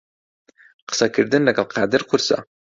[0.89, 2.37] قسەکردن لەگەڵ قادر قورسە.